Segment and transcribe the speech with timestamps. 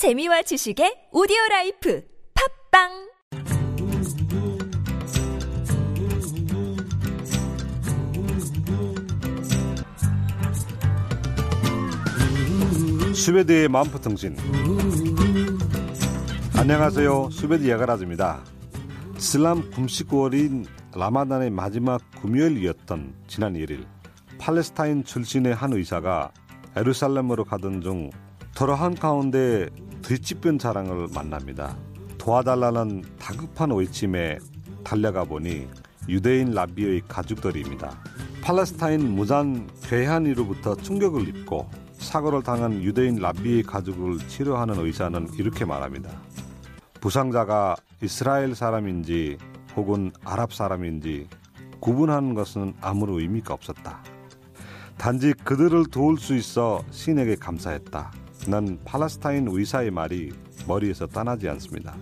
[0.00, 2.02] 재미와 지식의 오디오 라이프
[2.70, 2.88] 팟빵!
[13.14, 14.38] 스웨드의 만포통신.
[16.56, 17.28] 안녕하세요.
[17.30, 18.42] 스웨드 야가라즈입니다.
[19.18, 20.64] 이슬람 금식 9월인
[20.94, 23.84] 라마단의 마지막 금요일이었던 지난 1일
[24.38, 26.32] 팔레스타인 출신의 한 의사가
[26.74, 28.10] 에루살렘으로 가던 중
[28.54, 29.68] 도로한 가운데
[30.02, 31.76] 뒤집힌 차량을 만납니다.
[32.18, 34.38] 도와달라는 다급한 외침에
[34.84, 35.68] 달려가 보니
[36.08, 37.98] 유대인 라비의 가족들입니다.
[38.42, 46.10] 팔레스타인 무잔 괴한이로부터 충격을 입고 사고를 당한 유대인 라비의 가족을 치료하는 의사는 이렇게 말합니다.
[47.00, 49.38] 부상자가 이스라엘 사람인지
[49.76, 51.28] 혹은 아랍 사람인지
[51.80, 54.02] 구분하는 것은 아무런 의미가 없었다.
[54.98, 58.12] 단지 그들을 도울 수 있어 신에게 감사했다.
[58.48, 60.32] 난 팔레스타인 의사의 말이
[60.66, 61.96] 머리에서 떠나지 않습니다.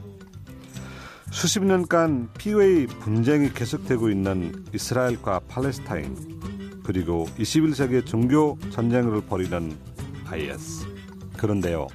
[1.30, 6.38] 수십 년간 피해의 분쟁이 계속되고 있는 이스라엘과 팔레스타인
[6.84, 9.76] 그리고 21세기 종교 전쟁을 벌이는
[10.26, 10.86] IS.
[11.36, 11.86] 그런데요.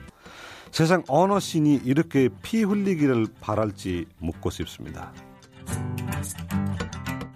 [0.72, 5.12] 세상 어느 신이 이렇게 피 흘리기를 바랄지 묻고 싶습니다.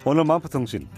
[0.04, 0.88] 오늘 만포통신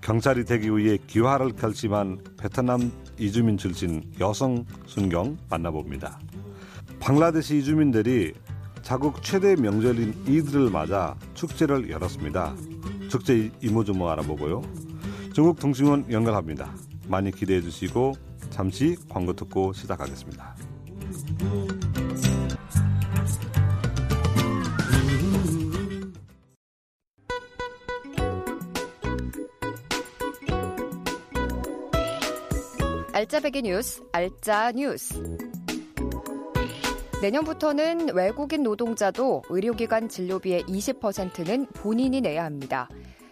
[0.00, 6.18] 경찰이 되기 위해 귀화를 결심한 베트남 이주민 출신 여성 순경 만나봅니다.
[7.00, 8.32] 방라데시 이주민들이
[8.82, 12.54] 자국 최대 명절인 이드를 맞아 축제를 열었습니다.
[13.08, 14.62] 축제 이모저모 알아보고요.
[15.32, 16.72] 중국 동신원 연결합니다.
[17.08, 18.14] 많이 기대해 주시고
[18.50, 20.54] 잠시 광고 듣고 시작하겠습니다.
[33.32, 35.38] 알짜배기 뉴스, 알짜 뉴스.
[37.22, 42.90] 내년부터는 외국인 노동자도 의료기관 진료비의 20%는 본인이 내야 합니다.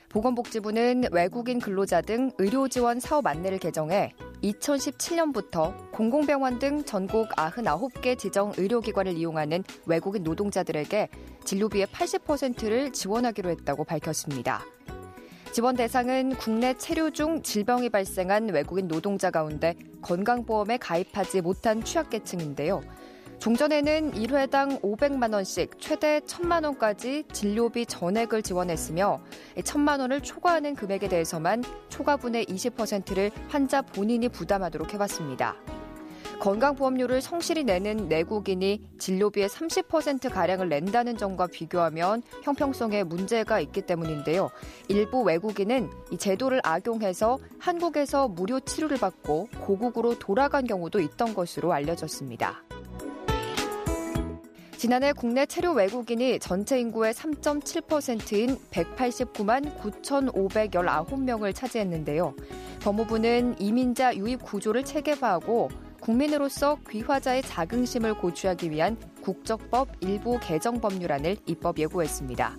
[0.08, 9.18] 보건복지부는 외국인 근로자 등 의료지원 사업 안내를 개정해 2017년부터 공공병원 등 전국 99개 지정 의료기관을
[9.18, 11.10] 이용하는 외국인 노동자들에게
[11.44, 14.64] 진료비의 80%를 지원하기로 했다고 밝혔습니다.
[15.52, 22.82] 지원 대상은 국내 체류 중 질병이 발생한 외국인 노동자 가운데 건강보험에 가입하지 못한 취약계층인데요.
[23.40, 29.20] 종전에는 1회당 500만 원씩 최대 1000만 원까지 진료비 전액을 지원했으며
[29.56, 35.56] 1000만 원을 초과하는 금액에 대해서만 초과분의 20%를 환자 본인이 부담하도록 해왔습니다.
[36.40, 44.50] 건강보험료를 성실히 내는 내국인이 진료비의 30%가량을 낸다는 점과 비교하면 형평성에 문제가 있기 때문인데요.
[44.88, 52.64] 일부 외국인은 이 제도를 악용해서 한국에서 무료 치료를 받고 고국으로 돌아간 경우도 있던 것으로 알려졌습니다.
[54.78, 62.34] 지난해 국내 체류 외국인이 전체 인구의 3.7%인 189만 9,519명을 차지했는데요.
[62.80, 65.68] 법무부는 이민자 유입 구조를 체계화하고
[66.00, 72.56] 국민으로서 귀화자의 자긍심을 고취하기 위한 국적법 일부 개정 법률안을 입법 예고했습니다.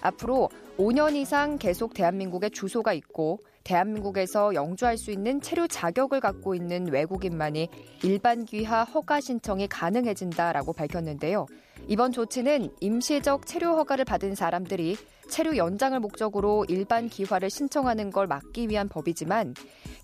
[0.00, 6.90] 앞으로 5년 이상 계속 대한민국에 주소가 있고 대한민국에서 영주할 수 있는 체류 자격을 갖고 있는
[6.90, 7.68] 외국인만이
[8.02, 11.46] 일반 귀화 허가 신청이 가능해진다라고 밝혔는데요.
[11.88, 14.96] 이번 조치는 임시적 체류 허가를 받은 사람들이
[15.28, 19.54] 체류 연장을 목적으로 일반 귀화를 신청하는 걸 막기 위한 법이지만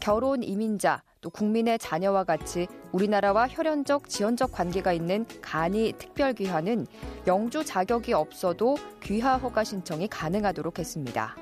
[0.00, 6.86] 결혼 이민자 또 국민의 자녀와 같이 우리나라와 혈연적 지연적 관계가 있는 간이 특별 귀화는
[7.26, 11.36] 영주 자격이 없어도 귀화 허가 신청이 가능하도록 했습니다.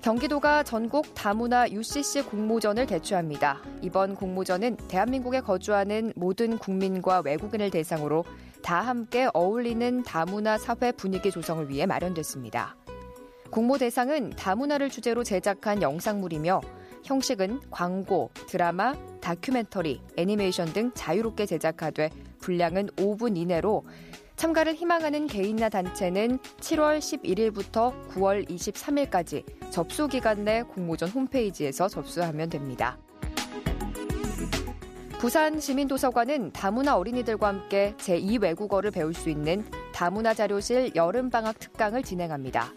[0.00, 3.60] 경기도가 전국 다문화 UCC 공모전을 개최합니다.
[3.82, 8.24] 이번 공모전은 대한민국에 거주하는 모든 국민과 외국인을 대상으로
[8.62, 12.76] 다 함께 어울리는 다문화 사회 분위기 조성을 위해 마련됐습니다.
[13.50, 16.60] 공모 대상은 다문화를 주제로 제작한 영상물이며
[17.04, 22.10] 형식은 광고, 드라마, 다큐멘터리, 애니메이션 등 자유롭게 제작하되
[22.40, 23.84] 분량은 5분 이내로
[24.36, 32.98] 참가를 희망하는 개인이나 단체는 7월 11일부터 9월 23일까지 접수 기간 내 공모전 홈페이지에서 접수하면 됩니다.
[35.18, 42.72] 부산 시민도서관은 다문화 어린이들과 함께 제2외국어를 배울 수 있는 다문화 자료실 여름방학 특강을 진행합니다.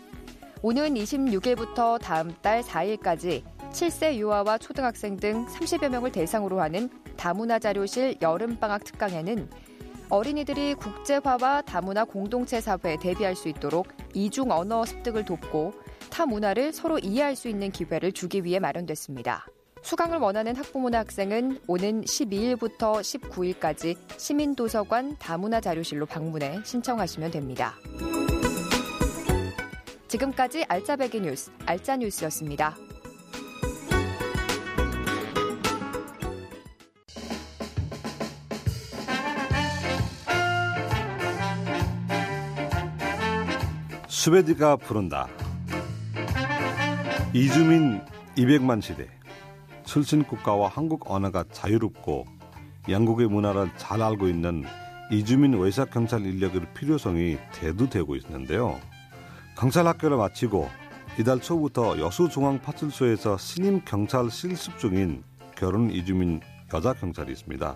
[0.64, 8.18] 오는 26일부터 다음 달 4일까지 7세 유아와 초등학생 등 30여 명을 대상으로 하는 다문화 자료실
[8.22, 9.50] 여름방학 특강에는
[10.10, 15.74] 어린이들이 국제화와 다문화 공동체 사회에 대비할 수 있도록 이중 언어 습득을 돕고
[16.10, 19.46] 타 문화를 서로 이해할 수 있는 기회를 주기 위해 마련됐습니다.
[19.84, 27.76] 수강을 원하는 학부모나 학생은 오는 12일부터 19일까지 시민도서관 다문화 자료실로 방문해 신청하시면 됩니다.
[30.10, 32.76] 지금까지 알짜배기 뉴스, 알짜뉴스였습니다.
[44.24, 45.28] 스웨디가 부른다.
[47.34, 48.02] 이주민
[48.38, 49.08] 200만 시대.
[49.84, 52.28] 출신 국가와 한국 언어가 자유롭고
[52.88, 54.64] 양국의 문화를 잘 알고 있는
[55.10, 58.80] 이주민 외사 경찰 인력의 필요성이 대두되고 있는데요.
[59.58, 60.70] 경찰 학교를 마치고
[61.20, 65.24] 이달 초부터 여수중앙파출소에서 신임 경찰 실습 중인
[65.56, 66.42] 결혼 이주민
[66.72, 67.76] 여자 경찰이 있습니다.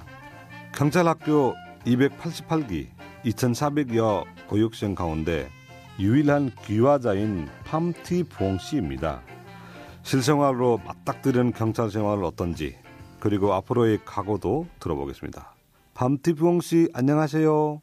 [0.76, 1.56] 경찰학교
[1.88, 2.90] 288기
[3.26, 5.50] 2,400여 교육생 가운데
[6.00, 9.22] 유일한 귀화자인 팜티 부엉 씨입니다.
[10.04, 12.78] 실생활로 맞닥뜨리는 경찰 생활을 어떤지
[13.20, 15.54] 그리고 앞으로의 각오도 들어보겠습니다.
[15.94, 17.82] 팜티 부엉 씨 안녕하세요.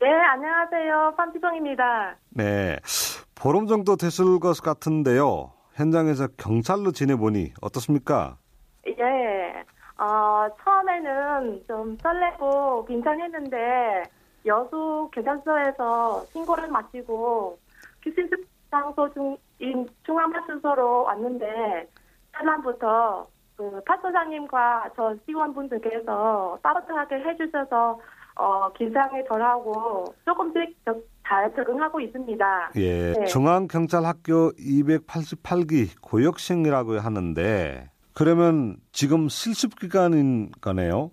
[0.00, 1.14] 네, 안녕하세요.
[1.16, 2.16] 팜티성입니다.
[2.28, 2.76] 네,
[3.34, 5.52] 보름 정도 됐을 것 같은데요.
[5.74, 8.36] 현장에서 경찰로 지내보니 어떻습니까?
[8.86, 9.64] 예,
[9.98, 13.56] 어, 처음에는 좀 설레고 긴장했는데
[14.46, 17.58] 여수 경찰서에서 신고를 마치고
[18.02, 21.88] 규신습 장소 중인 중앙파출소로 왔는데
[22.36, 23.26] 첫날부터
[23.56, 27.98] 그 파소장님과 저 직원분들께서 따뜻하게 해주셔서
[28.38, 32.70] 어, 긴장이 덜하고 조금씩 적- 잘 적응하고 있습니다.
[32.76, 33.24] 예, 네.
[33.24, 41.10] 중앙경찰학교 288기 고역생이라고 하는데 그러면 지금 실습 기간인 거네요?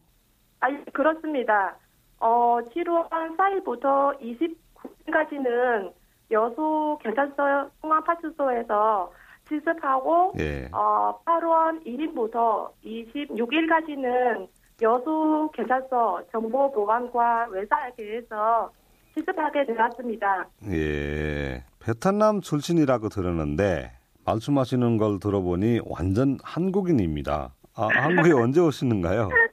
[0.60, 1.76] 아, 예, 그렇습니다.
[2.24, 5.92] 어, 7월 4일부터 29일까지는
[6.32, 9.12] 여수 경찰서 중앙파출소에서
[9.50, 10.70] 실습하고 예.
[10.72, 14.48] 어, 8월 1일부터 26일까지는
[14.82, 18.72] 여수 경찰서 정보보관과 외사에서
[19.14, 20.48] 실습하게 되었습니다.
[20.72, 21.66] 예.
[21.80, 23.92] 베트남 출신이라고 들었는데
[24.26, 27.54] 말씀하시는 걸 들어보니 완전 한국인입니다.
[27.76, 29.28] 아, 한국에 언제 오시는가요?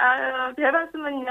[0.00, 1.24] 아, 별 말씀은요.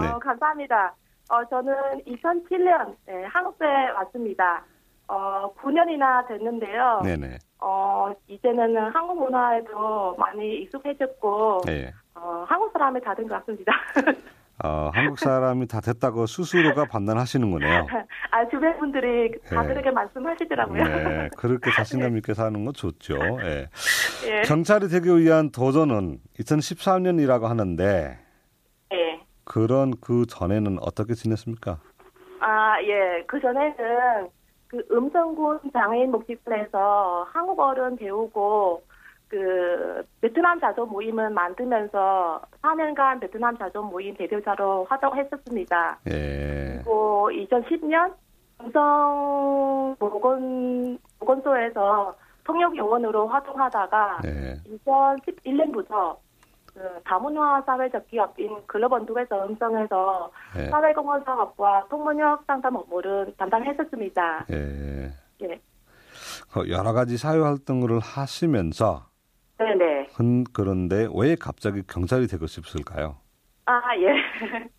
[0.00, 0.08] 네.
[0.08, 0.94] 어, 감사합니다.
[1.30, 1.74] 어, 저는
[2.06, 3.64] 2007년 네, 한국에
[3.96, 4.62] 왔습니다.
[5.08, 7.00] 어, 9년이나 됐는데요.
[7.04, 7.38] 네네.
[7.60, 11.92] 어, 이제는 한국 문화에도 많이 익숙해졌고, 예.
[12.14, 13.72] 어, 한국 사람이 다 된 것 같습니다.
[14.62, 17.86] 어, 한국 사람이 다 됐다고 스스로가 판단하시는 거네요.
[18.30, 19.68] 아, 주변 분들이 다 네.
[19.68, 20.84] 그렇게 말씀하시더라고요.
[20.84, 23.16] 네, 그렇게 자신감 있게 사는 건 좋죠.
[23.42, 23.68] 예.
[24.28, 24.42] 예.
[24.42, 28.18] 경찰이 되기 위한 도전은 2013년이라고 하는데
[28.92, 29.20] 예.
[29.44, 31.78] 그런 그 전에는 어떻게 지냈습니까?
[32.40, 33.24] 아, 예.
[33.26, 34.28] 그 전에는
[34.66, 38.82] 그 음성군 장애인 목집에서 한국어를 배우고
[39.30, 46.00] 그 베트남 자조 모임을 만들면서 4년간 베트남 자조 모임 대표자로 활동했었습니다.
[46.10, 46.74] 예.
[46.78, 48.12] 그리고 2010년
[48.60, 54.56] 음성 보건 보건소에서 통역 요원으로 활동하다가 네.
[54.84, 56.16] 2011년부터
[56.74, 60.66] 그 다문화 사회적 기업인 글로번두에서 음성에서 예.
[60.70, 64.46] 사회공헌 사업과 통번역 상담 업무를 담당했었습니다.
[64.50, 65.12] 예.
[65.42, 65.60] 예.
[66.52, 69.09] 그 여러 가지 사회 활동을 하시면서
[69.60, 70.06] 네네.
[70.16, 73.16] 근 그런데 왜 갑자기 경찰이 되고 싶을까요?
[73.66, 74.08] 아, 예.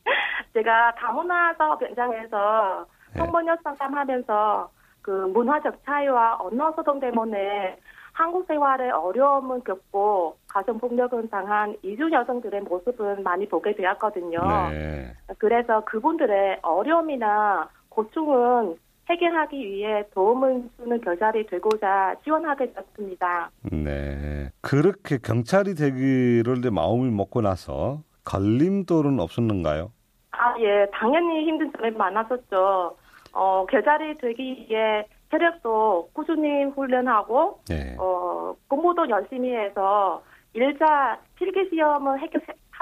[0.54, 3.20] 제가 다문화 사업 현장에서 예.
[3.20, 4.72] 통번역 상담하면서
[5.04, 7.78] 그 문화적 차이와 언어 소동 때문에
[8.14, 14.40] 한국 생활에 어려움을 겪고 가정 폭력을 당한 이주 여성들의 모습을 많이 보게 되었거든요.
[14.72, 15.16] 네.
[15.38, 18.76] 그래서 그분들의 어려움이나 고충은
[19.12, 23.52] 해결하기 위해 도움을 주는 결자리 되고자 지원하게 됐습니다.
[23.72, 24.50] 네.
[24.62, 29.92] 그렇게 경찰이 되기를 내 마음을 먹고 나서 걸림돌은 없었는가요?
[30.32, 32.96] 아, 예, 당연히 힘든 점이 많았었죠.
[33.34, 37.96] 어, 결자리 되기 위해 체력도 꾸준히 훈련하고, 네.
[38.00, 40.22] 어, 공부도 열심히 해서
[40.54, 42.20] 일자 필기 시험을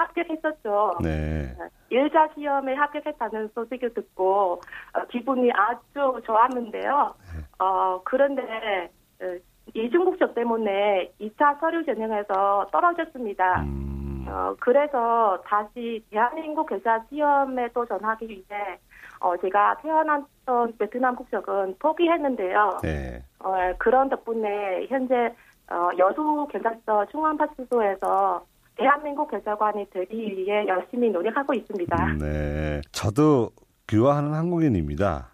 [0.00, 0.98] 합격, 합격했었죠.
[1.02, 1.54] 네.
[1.90, 4.60] 일자 시험에 합격했다는 소식을 듣고
[4.94, 7.14] 어, 기분이 아주 좋았는데요.
[7.58, 8.90] 어, 그런데
[9.20, 9.36] 어,
[9.74, 13.62] 이중국적 때문에 2차 서류 전형에서 떨어졌습니다.
[13.62, 18.78] 음, 어, 그래서 다시 대한민국 교사 시험에 도전하기 위해
[19.20, 22.78] 어, 제가 태어났던 베트남 국적은 포기했는데요.
[22.82, 23.22] 네.
[23.40, 25.34] 어, 그런 덕분에 현재
[25.70, 28.44] 어, 여수 경찰서 중앙파출소에서
[28.84, 32.06] 대한민국 교사관이 되기 위해 열심히 노력하고 있습니다.
[32.06, 32.80] 음, 네.
[32.92, 33.50] 저도
[33.86, 35.28] 귀화하는 한국인입니다.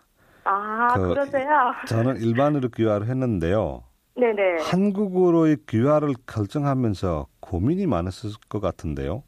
[0.45, 1.49] 아, 그- 그러세요?
[1.87, 3.85] 저는 일반으로 귀화를 했는데요.
[4.17, 4.63] 네네.
[4.63, 9.23] 한국으로의 귀화를 결정하면서 고민이 많았을 것 같은데요.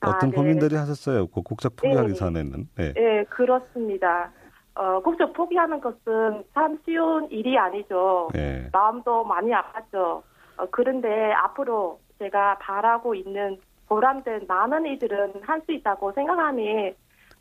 [0.00, 0.36] 아, 어떤 네.
[0.36, 1.26] 고민들이 하셨어요?
[1.26, 2.14] 그 국적 포기하기 네.
[2.14, 2.68] 전에는.
[2.76, 2.92] 네.
[2.94, 4.30] 네, 그렇습니다.
[4.76, 8.28] 어, 국적 포기하는 것은 참 쉬운 일이 아니죠.
[8.32, 8.68] 네.
[8.72, 10.22] 마음도 많이 아팠죠.
[10.56, 16.92] 어, 그런데 앞으로 제가 바라고 있는 보람된 많은 일들은 할 수 있다고 생각하니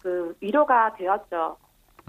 [0.01, 1.57] 그 위로가 되었죠.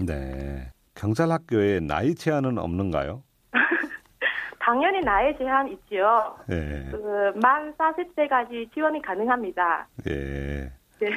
[0.01, 0.71] 네.
[0.95, 3.23] 경찰학교에 나이 제한은 없는가요?
[4.59, 6.37] 당연히 나이 제한 있지요.
[6.47, 6.89] 네.
[6.91, 9.89] 그, 만 40세까지 지원이 가능합니다.
[10.09, 10.73] 예.
[11.01, 11.11] 네.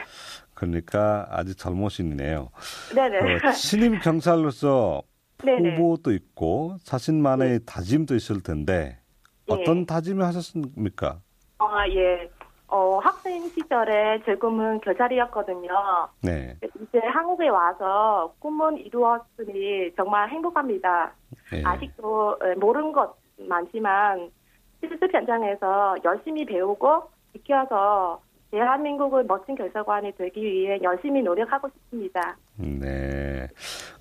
[0.54, 2.50] 그러니까 아직 젊으시네요.
[2.96, 3.18] 네네.
[3.48, 5.02] 어, 신임 경찰로서
[5.44, 5.78] 네네.
[5.78, 9.00] 후보도 있고 자신만의 다짐도 있을 텐데
[9.48, 9.86] 어떤 예.
[9.86, 11.20] 다짐을 하셨습니까?
[11.62, 12.30] 아, 예.
[12.68, 16.08] 어, 학생 시절에 제 꿈은 교사이었거든요.
[16.22, 16.56] 네.
[16.64, 21.12] 이제 한국에 와서 꿈은 이루었으니 정말 행복합니다.
[21.54, 21.64] 예.
[21.64, 24.32] 아직도 에, 모르는 것 많지만
[24.80, 32.38] 실습 현장에서 열심히 배우고 지켜서 대한민국의 멋진 결사관이 되기 위해 열심히 노력하고 싶습니다.
[32.56, 33.48] 네.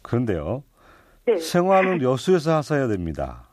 [0.02, 0.62] 그런데요.
[1.26, 1.36] 네.
[1.36, 3.49] 생활은 여수에서 하셔야 됩니다.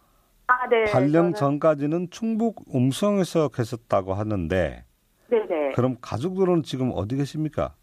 [0.47, 0.85] 아, 네.
[0.85, 4.83] 발령 저는- 전까지는 충북 음성에서 계셨다고 하는데
[5.29, 5.73] 네네.
[5.73, 7.73] 그럼 가족들은 지금 어디 계십니까?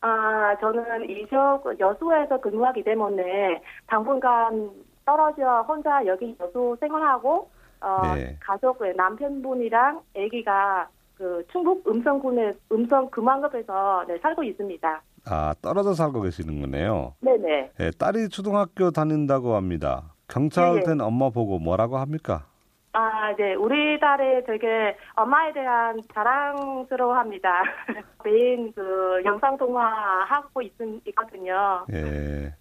[0.00, 4.70] 아, 저는 이쪽 여수에서 근무하기 때문에 당분간
[5.04, 8.36] 떨어져 혼자 여기 여수 생활하고 어, 네.
[8.40, 15.02] 가족 남편분이랑 아기가 그 충북 음성군의 음성 금왕급에서 네, 살고 있습니다.
[15.26, 17.14] 아 떨어져 살고 계시는 거네요.
[17.20, 17.70] 네네.
[17.80, 20.14] 예, 딸이 초등학교 다닌다고 합니다.
[20.28, 20.86] 경찰 네, 네.
[20.86, 22.46] 된 엄마 보고 뭐라고 합니까?
[22.92, 23.54] 아, 네.
[23.54, 27.62] 우리 딸이 되게 엄마에 대한 자랑스러워 합니다.
[28.24, 30.72] 매일 그 영상 통화하고 있,
[31.06, 31.84] 있거든요.
[31.92, 32.54] 예.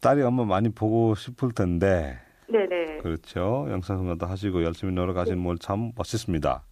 [0.00, 2.98] 딸이 엄마 많이 보고 싶을 텐데 네네.
[2.98, 3.66] 그렇죠.
[3.70, 6.62] 영상 통화도 하시고 열심히 노력하시는 모습 참 멋있습니다.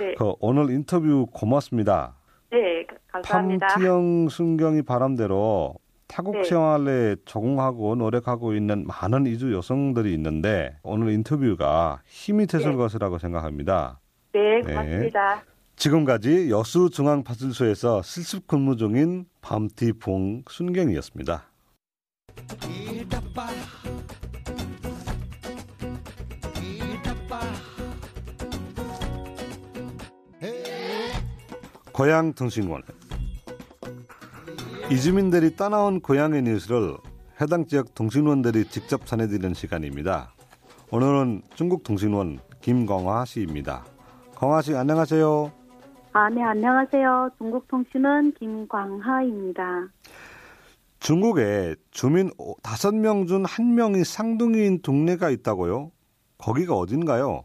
[0.00, 0.14] 네.
[0.16, 2.16] 그 오늘 인터뷰 고맙습니다.
[2.50, 2.86] 네.
[3.08, 3.66] 감사합니다.
[3.68, 5.74] 팜티영 순경이 바람대로
[6.06, 6.44] 타국 네.
[6.44, 12.76] 생활에 적응하고 노력하고 있는 많은 이주 여성들이 있는데 오늘 인터뷰가 힘이 됐을 네.
[12.76, 14.00] 것이라고 생각합니다.
[14.32, 14.60] 네.
[14.64, 14.72] 네.
[14.74, 15.42] 고맙습니다.
[15.76, 21.44] 지금까지 여수중앙파출소에서 실습 근무 중인 밤티봉 순경이었습니다.
[31.92, 32.82] 고향 등신원
[34.90, 36.96] 이주민들이 떠나온 고향의 뉴스를
[37.40, 40.34] 해당 지역 동신원들이 직접 전해드리는 시간입니다.
[40.90, 43.84] 오늘은 중국 동신원 김광화 씨입니다.
[44.34, 45.50] 광화 씨 안녕하세요.
[46.12, 47.30] 아, 네, 안녕하세요.
[47.38, 49.88] 중국 통신원 김광하입니다.
[51.00, 52.30] 중국에 주민
[52.62, 55.90] 다섯 명중한 명이 쌍둥이인 동네가 있다고요?
[56.38, 57.44] 거기가 어딘가요?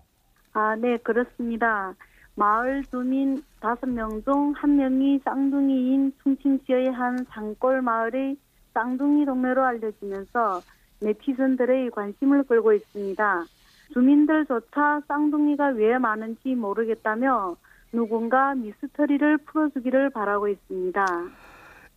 [0.53, 1.96] 아, 네, 그렇습니다.
[2.39, 8.38] 마을 주민 다섯 명중한 명이 쌍둥이인 충칭시의 한 산골 마을의
[8.74, 10.62] 쌍둥이 동네로 알려지면서
[11.01, 13.43] 네티즌들의 관심을 끌고 있습니다.
[13.91, 17.58] 주민들조차 쌍둥이가 왜 많은지 모르겠다며
[17.91, 21.05] 누군가 미스터리를 풀어주기를 바라고 있습니다.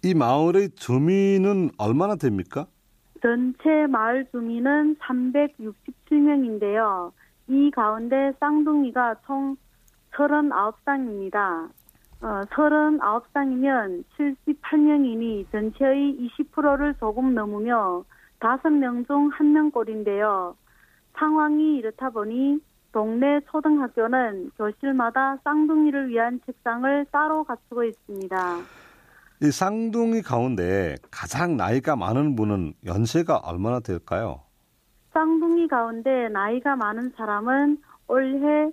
[0.03, 2.67] 이 마을의 주민은 얼마나 됩니까?
[3.21, 7.13] 전체 마을 주민은 367명인데요.
[7.47, 9.57] 이 가운데 쌍둥이가 총
[10.13, 11.69] 39쌍입니다.
[12.23, 18.05] 어, 39쌍이면 78명이니 전체의 20%를 조금 넘으며
[18.41, 20.55] 5명 중 1명꼴인데요.
[21.19, 22.61] 상황이 이렇다 보니
[22.93, 28.59] 동네 초등학교는 교실마다 쌍둥이를 위한 책상을 따로 갖추고 있습니다.
[29.43, 34.43] 이 쌍둥이 가운데 가장 나이가 많은 분은 연세가 얼마나 될까요?
[35.13, 37.79] 쌍둥이 가운데 나이가 많은 사람은
[38.09, 38.71] 올해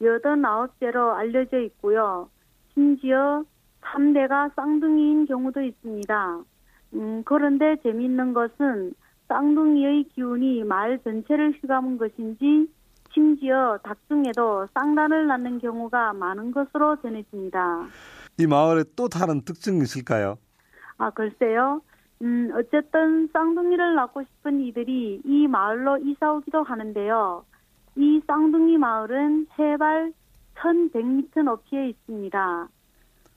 [0.00, 2.28] 89세로 알려져 있고요.
[2.74, 3.44] 심지어
[3.82, 6.40] 3대가 쌍둥이인 경우도 있습니다.
[6.94, 8.94] 음, 그런데 재미있는 것은
[9.28, 12.68] 쌍둥이의 기운이 마을 전체를 휘감은 것인지
[13.12, 17.86] 심지어 닭 중에도 쌍란을 낳는 경우가 많은 것으로 전해집니다.
[18.38, 20.38] 이 마을에 또 다른 특징이 있을까요?
[20.98, 21.82] 아, 글쎄요.
[22.22, 27.44] 음, 어쨌든 쌍둥이를 낳고 싶은 이들이 이 마을로 이사 오기도 하는데요.
[27.96, 30.12] 이 쌍둥이 마을은 해발
[30.54, 32.68] 1100m 높이에 있습니다.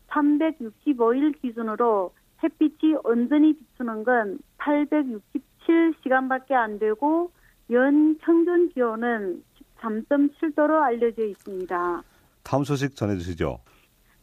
[0.09, 7.31] 365일 기준으로 햇빛이 온전히 비추는 건 867시간밖에 안 되고
[7.71, 9.43] 연 평균 기온은
[9.79, 12.03] 13.7도로 알려져 있습니다.
[12.43, 13.59] 다음 소식 전해주시죠.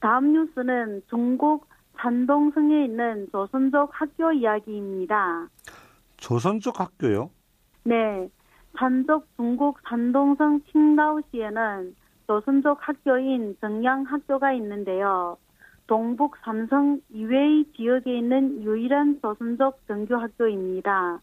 [0.00, 1.66] 다음 뉴스는 중국
[1.98, 5.48] 산동성에 있는 조선족 학교 이야기입니다.
[6.16, 7.30] 조선족 학교요?
[7.84, 8.28] 네.
[8.78, 11.94] 산적 중국 산동성 칭다오시에는
[12.26, 15.36] 조선족 학교인 정양학교가 있는데요.
[15.86, 21.20] 동북 삼성 이외의 지역에 있는 유일한 조선족 정규 학교입니다.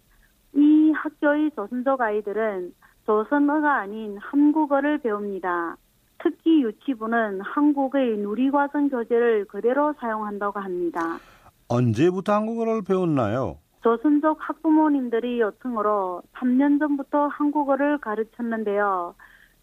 [0.54, 2.74] 이 학교의 조선족 아이들은
[3.06, 5.78] 조선어가 아닌 한국어를 배웁니다.
[6.22, 11.18] 특히 유치부는 한국의 누리과정 교재를 그대로 사용한다고 합니다.
[11.70, 13.60] 언제부터 한국어를 배웠나요?
[13.84, 19.16] 조선족 학부모님들이 요청으로 3년 전부터 한국어를 가르쳤는데요.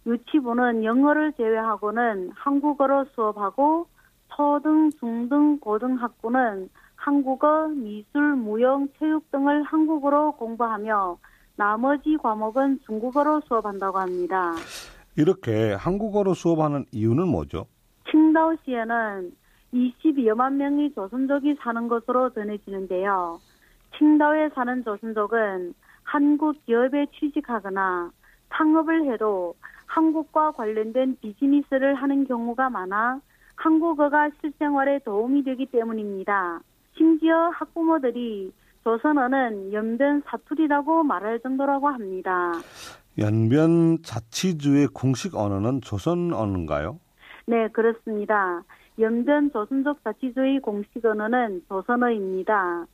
[0.06, 3.86] 유치부는 영어를 제외하고는 한국어로 수업하고
[4.28, 11.18] 초등, 중등, 고등학부는 한국어, 미술, 무용, 체육 등을 한국어로 공부하며
[11.56, 14.52] 나머지 과목은 중국어로 수업한다고 합니다.
[15.16, 17.66] 이렇게 한국어로 수업하는 이유는 뭐죠?
[18.10, 19.32] 칭다오시에는
[19.72, 23.38] 22여만 명의 조선족이 사는 것으로 전해지는데요.
[23.96, 28.10] 칭다오에 사는 조선족은 한국 기업에 취직하거나
[28.52, 29.54] 창업을 해도
[29.86, 33.20] 한국과 관련된 비즈니스를 하는 경우가 많아
[33.56, 36.60] 한국어가 실생활에 도움이 되기 때문입니다.
[36.96, 42.52] 심지어 학부모들이 조선어는 연변 사투리라고 말할 정도라고 합니다.
[43.18, 46.98] 연변 자치주의 공식 언어는 조선 언어인가요?
[47.46, 48.62] 네, 그렇습니다.
[48.98, 52.86] 연변 조선족 자치주의 공식 언어는 조선어입니다.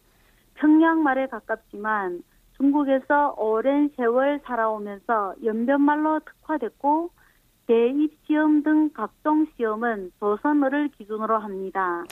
[0.60, 2.22] 평양말에 가깝지만
[2.56, 7.10] 중국에서 오랜 세월 살아오면서 연변말로 특화됐고
[7.66, 12.04] 대입시험 등 각종 시험은 조선어를 기준으로 합니다.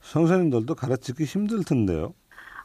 [0.00, 2.12] 선생님들도 가르치기 힘들 텐데요.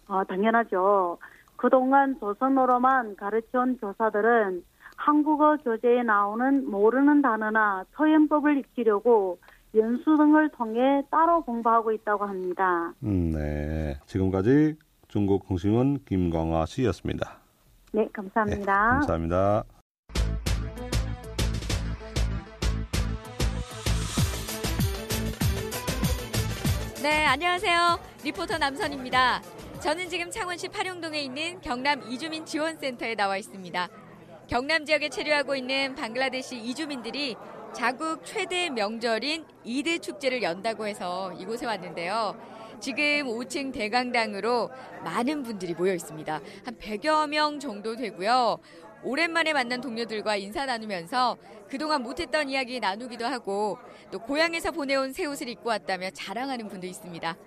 [0.08, 1.18] 어, 당연하죠.
[1.56, 4.64] 그동안 조선어로만 가르쳐온 교사들은
[4.98, 9.40] 한국어 교재에 나오는 모르는 단어나 표현법을 익히려고
[9.76, 12.94] 연수 등을 통해 따로 공부하고 있다고 합니다.
[13.04, 13.98] 음, 네.
[14.06, 14.76] 지금까지
[15.12, 17.41] 중국 공신원 김광화 씨였습니다.
[17.91, 18.89] 네, 네, 감사합니다.
[18.91, 19.63] 감사합니다.
[27.03, 28.00] 네, 안녕하세요.
[28.24, 29.41] 리포터 남선입니다.
[29.82, 33.90] 저는 지금 창원시 파룡동에 있는 경남 이주민 지원센터에 나와 있습니다.
[34.48, 37.36] 경남 지역에 체류하고 있는 방글라데시 이주민들이
[37.74, 42.61] 자국 최대 명절인 이드 축제를 연다고 해서 이곳에 왔는데요.
[42.81, 44.72] 지금 5층 대강당으로
[45.03, 46.41] 많은 분들이 모여 있습니다.
[46.65, 48.57] 한 100여 명 정도 되고요.
[49.03, 51.37] 오랜만에 만난 동료들과 인사 나누면서
[51.70, 53.77] 그동안 못했던 이야기 나누기도 하고
[54.11, 57.37] 또 고향에서 보내온 새 옷을 입고 왔다며 자랑하는 분도 있습니다.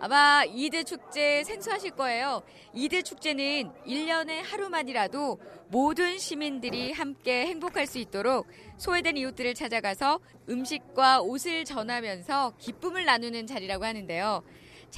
[0.00, 2.42] 아마 이드 축제 생소하실 거예요.
[2.72, 11.64] 이드 축제는 1년에 하루만이라도 모든 시민들이 함께 행복할 수 있도록 소외된 이웃들을 찾아가서 음식과 옷을
[11.64, 14.42] 전하면서 기쁨을 나누는 자리라고 하는데요.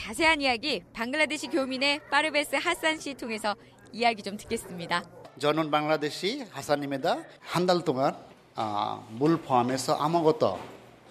[0.00, 3.56] 자세한 이야기 방글라데시 교민의 파르베스 하산 씨 통해서
[3.94, 5.02] 이야기 좀 듣겠습니다.
[5.38, 7.22] 저는 방글라데시 하산입니다.
[7.40, 8.14] 한 달 동안
[8.54, 10.58] 아, 물 포함해서 아무것도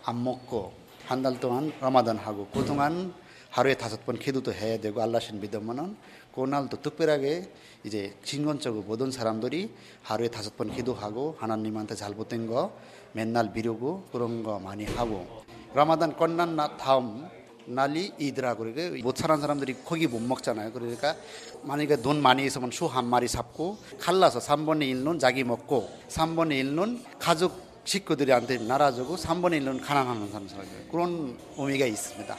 [0.04, 0.72] 안 먹고
[1.08, 3.12] 한 달 동안 라마단 하고 그동안
[3.50, 5.98] 하루에 다섯 번 기도도 해야 되고 알라신 믿으면은
[6.36, 7.50] 그날도 특별하게
[7.84, 9.72] 이제 진건적으로 모든 사람들이
[10.04, 12.72] 하루에 다섯 번 기도하고 하나님한테 잘못된 거
[13.14, 15.44] 맨날 미루고 그런 거 많이 하고
[15.74, 17.28] 라마단 끝난 나 다음
[17.66, 20.72] 날이 이더라고 그러게 못 사는 사람들이 고기 못 먹잖아요.
[20.72, 21.16] 그러니까
[21.64, 27.04] 만약에 돈 많이 있으면 수 한 마리 삽고 갈라서 3분의 1는 자기 먹고 3분의 1는
[27.20, 30.48] 가족 식구들한테 나눠주고 3분의 1는 가난한 사람
[30.92, 32.36] 그런 의미가 있습니다.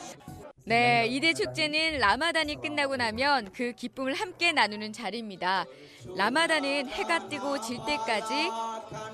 [0.68, 5.64] 네, 이대 축제는 라마단이 끝나고 나면 그 기쁨을 함께 나누는 자리입니다.
[6.16, 8.48] 라마단은 해가 뜨고 질 때까지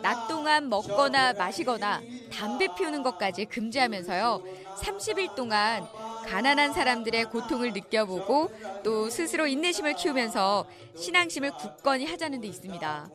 [0.00, 2.00] 낮 동안 먹거나 마시거나
[2.32, 4.42] 담배 피우는 것까지 금지하면서요.
[4.80, 5.86] 30일 동안
[6.26, 8.50] 가난한 사람들의 고통을 느껴보고
[8.82, 13.08] 또 스스로 인내심을 키우면서 신앙심을 굳건히 하자는 데 있습니다.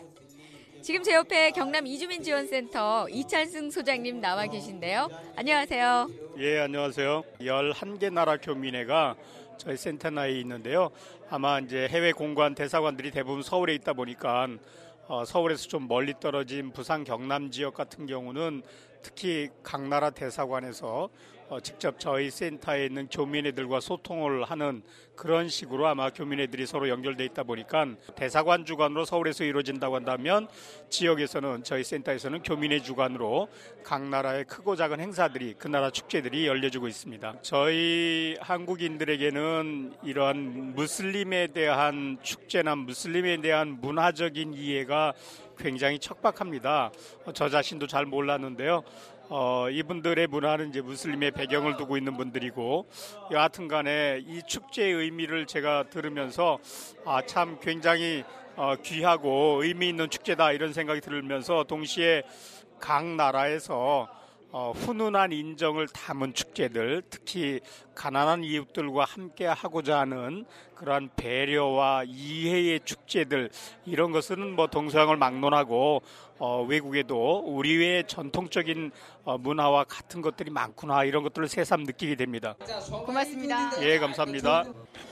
[0.81, 5.09] 지금 제 옆에 경남 이주민 지원센터 이찬승 소장님 나와 계신데요.
[5.35, 6.09] 안녕하세요.
[6.37, 7.23] 예, 안녕하세요.
[7.41, 9.15] 11개 나라 교민회가
[9.57, 10.91] 저희 센터나에 있는데요.
[11.29, 14.47] 아마 이제 해외 공관 대사관들이 대부분 서울에 있다 보니까
[15.07, 18.61] 어, 서울에서 좀 멀리 떨어진 부산 경남 지역 같은 경우는
[19.01, 21.09] 특히 각 나라 대사관에서 어,
[21.63, 24.83] 직접 저희 센터에 있는 교민회들과 소통을 하는
[25.15, 30.47] 그런 식으로 아마 교민회들이 서로 연결돼 있다 보니까 대사관 주관으로 서울에서 이루어진다고 한다면
[30.89, 33.47] 지역에서는 저희 센터에서는 교민회 주관으로
[33.83, 37.35] 각 나라의 크고 작은 행사들이 그 나라 축제들이 열려주고 있습니다.
[37.41, 45.13] 저희 한국인들에게는 이러한 무슬림에 대한 축제나 무슬림에 대한 문화적인 이해가
[45.57, 46.91] 굉장히 척박합니다.
[47.25, 48.83] 어, 저 자신도 잘 몰랐는데요.
[49.29, 52.87] 어, 이분들의 문화는 이제 무슬림의 배경을 두고 있는 분들이고
[53.31, 56.59] 여하튼 간에 이 축제의 의미를 제가 들으면서
[57.05, 58.23] 아, 참 굉장히
[58.55, 62.23] 어, 귀하고 의미 있는 축제다 이런 생각이 들면서 동시에
[62.79, 64.07] 각 나라에서
[64.51, 67.59] 어, 훈훈한 인정을 담은 축제들, 특히
[67.95, 73.49] 가난한 이웃들과 함께 하고자 하는 그러한 배려와 이해의 축제들
[73.85, 76.01] 이런 것은 뭐 동서양을 막론하고
[76.39, 78.91] 어, 외국에도 우리의 전통적인
[79.25, 82.55] 어, 문화와 같은 것들이 많구나 이런 것들을 새삼 느끼게 됩니다.
[83.05, 83.71] 고맙습니다.
[83.83, 84.63] 예, 감사합니다.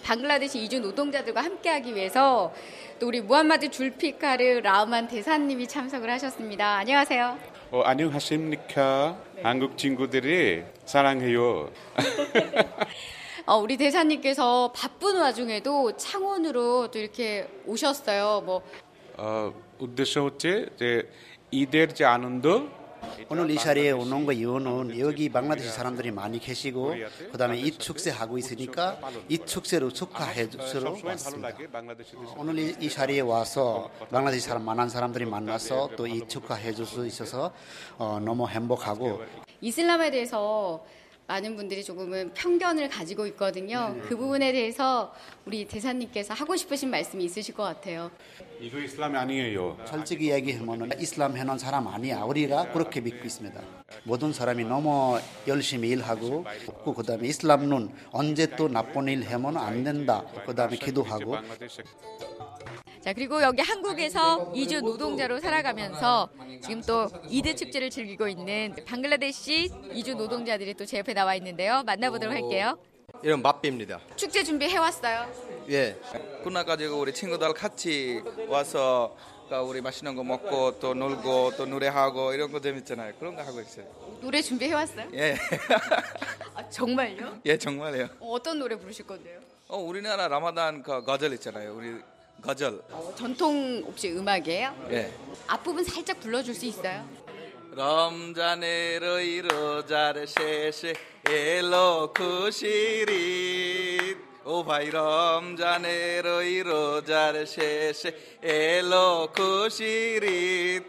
[0.04, 2.54] 방글라데시 이주 노동자들과 함께하기 위해서
[3.00, 6.78] 또 우리 무함마드 줄피카르 라우만 대사님이 참석을 하셨습니다.
[6.78, 7.55] 안녕하세요.
[7.71, 9.17] 어, 안녕하십니까.
[9.43, 11.71] 한국 친구들이 사랑해요.
[13.47, 18.43] 어, 우리 대사님께서 바쁜 와중에도 창원으로 또 이렇게 오셨어요.
[18.45, 18.63] 뭐
[19.17, 21.09] 어, 우대서 হচ্ছে যে
[21.53, 22.69] ঈদের যে 아는도
[23.30, 26.94] 오늘 이 자리에 오는 거 이유는 여기 방글라데시 사람들이 많이 계시고
[27.32, 31.50] 그다음에 이 축제 하고 있으니까 이 축제로 축하해 주러 왔습니다.
[32.38, 37.06] 오늘 이, 이 자리에 와서 방글라데시 사람 많은 사람들이 만나서 또 이 축하해 줄 수
[37.08, 37.52] 있어서
[37.98, 39.22] 어, 너무 행복하고
[39.60, 40.86] 이슬람에 대해서
[41.28, 43.96] 많은 분들이 조금은 편견을 가지고 있거든요.
[44.08, 45.14] 그 부분에 대해서
[45.46, 48.12] 우리 대사님께서 하고 싶으신 말씀이 있으실 것 같아요.
[48.60, 49.78] 이거 이슬람이 아니에요.
[49.86, 52.22] 솔직히 얘기하면 이슬람 해놓은 사람 아니야.
[52.24, 53.60] 우리가 그렇게 믿고 있습니다.
[54.04, 56.46] 모든 사람이 너무 열심히 일하고
[56.96, 60.24] 그 다음에 이슬람은 언제 또 나쁜 일 하면 안 된다.
[60.46, 61.38] 그 다음에 기도하고
[63.06, 66.28] 자, 그리고 여기 한국에서 이주 노동자로 살아가면서
[66.64, 71.84] 지금 또 이드 축제를 즐기고 있는 방글라데시 이주 노동자들이 또 제 옆에 나와 있는데요.
[71.84, 72.80] 만나보도록 할게요.
[73.22, 74.00] 이런 맛비입니다.
[74.16, 75.32] 축제 준비 해 왔어요.
[75.70, 75.96] 예.
[76.44, 79.16] 끝나가지고 우리 친구들 같이 와서
[79.46, 83.14] 그러니까 우리 맛있는 거 먹고 또 놀고 또 노래하고 이런 거 재밌잖아요.
[83.20, 83.86] 그런 거 하고 있어요.
[84.20, 85.08] 노래 준비해 왔어요?
[85.14, 85.36] 예.
[86.56, 87.38] 아, 정말요?
[87.46, 88.06] 예, 정말요.
[88.20, 89.40] 어, 어떤 노래 부르실 건데요?
[89.68, 91.76] 어, 우리나라 라마단 그 거절 있잖아요.
[91.76, 91.96] 우리
[92.46, 92.82] 가절.
[92.92, 94.74] 어, 전통 혹시 음악이에요?
[94.90, 95.12] 네.
[95.48, 97.08] 앞부분 살짝 불러줄 수 있어요?
[97.72, 100.96] 럼자네로 이로자르 셰셰
[101.28, 110.82] এলো খুশির ঈদ ও ভাই রমজানের ঐ রোজার শেষে এলো খুশির ঈদ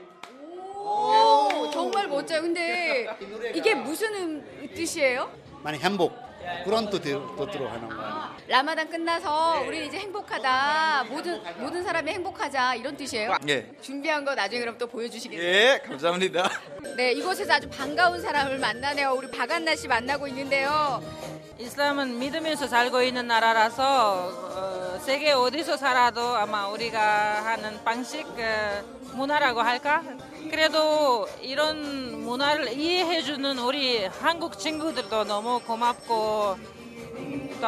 [0.77, 2.43] 오, 정말 멋져요.
[2.43, 3.09] 근데
[3.55, 5.33] 이게 무슨 음, 뜻이에요?
[5.65, 6.15] 많이 행복
[6.65, 7.37] 그런 뜻으로
[7.69, 8.26] 하는 거예요.
[8.49, 11.05] 라마단 끝나서 우리 이제 행복하다.
[11.09, 13.37] 모든 모든 사람이 행복하자 이런 뜻이에요.
[13.49, 13.67] 예.
[13.83, 15.47] 준비한 거 나중에 그럼 또 보여주시겠어요?
[15.47, 16.49] 예, 감사합니다.
[16.97, 19.13] 네, 이곳에서 아주 반가운 사람을 만나네요.
[19.17, 21.03] 우리 박한나 씨 만나고 있는데요.
[21.59, 24.29] 이슬람은 믿으면서 살고 있는 나라라서
[24.95, 30.03] 어, 세계 어디서 살아도 아마 우리가 하는 방식 어, 문화라고 할까?
[30.51, 36.76] 그래도 이런 문화를 이해해주는 우리 한국 친구들도 너무 고맙고
[37.61, 37.67] 또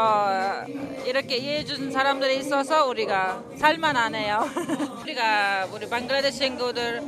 [1.07, 4.49] 이렇게 이해해주는 사람들이 있어서 우리가 살만하네요.
[5.03, 7.03] 우리가 우리 방글라데시 친구들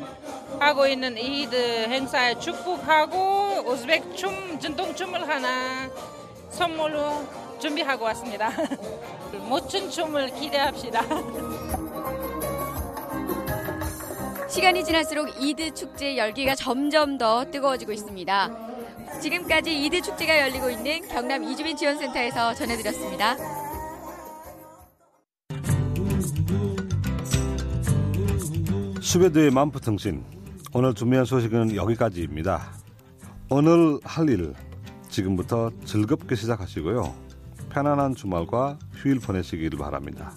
[0.58, 5.88] 하고 있는 이드 행사에 축복하고 우즈벡 춤 전통춤을 하나
[6.50, 7.26] 선물로
[7.60, 8.50] 준비하고 왔습니다.
[9.48, 11.02] 멋진 춤을 기대합시다.
[14.48, 18.69] 시간이 지날수록 이드 축제 열기가 점점 더 뜨거워지고 있습니다.
[19.20, 23.36] 지금까지 이드 축제가 열리고 있는 경남 이주민 지원센터에서 전해드렸습니다.
[29.00, 30.24] 수베드의 만푸통신
[30.72, 32.72] 오늘 준비한 소식은 여기까지입니다.
[33.50, 34.54] 오늘 할 일
[35.08, 37.12] 지금부터 즐겁게 시작하시고요.
[37.70, 40.32] 편안한 주말과 휴일 보내시길 바랍니다.